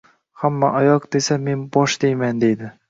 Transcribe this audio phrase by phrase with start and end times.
[0.43, 2.77] Hamma oyoq desa men bosh deyman dedi.